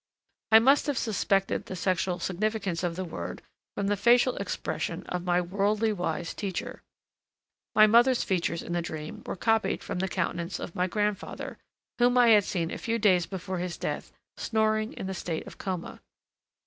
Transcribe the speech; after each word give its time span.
I 0.51 0.57
must 0.57 0.87
have 0.87 0.97
suspected 0.97 1.67
the 1.67 1.75
sexual 1.75 2.17
significance 2.17 2.81
of 2.81 2.95
the 2.95 3.05
word 3.05 3.43
from 3.77 3.85
the 3.85 3.95
facial 3.95 4.35
expression 4.37 5.03
of 5.05 5.23
my 5.25 5.39
worldly 5.39 5.93
wise 5.93 6.33
teacher. 6.33 6.81
My 7.75 7.85
mother's 7.85 8.23
features 8.23 8.63
in 8.63 8.73
the 8.73 8.81
dream 8.81 9.21
were 9.27 9.35
copied 9.35 9.83
from 9.83 9.99
the 9.99 10.07
countenance 10.09 10.57
of 10.59 10.73
my 10.73 10.87
grandfather, 10.87 11.59
whom 11.99 12.17
I 12.17 12.29
had 12.29 12.45
seen 12.45 12.71
a 12.71 12.79
few 12.79 12.97
days 12.97 13.27
before 13.27 13.59
his 13.59 13.77
death 13.77 14.11
snoring 14.37 14.93
in 14.93 15.05
the 15.05 15.13
state 15.13 15.45
of 15.45 15.59
coma. 15.59 16.01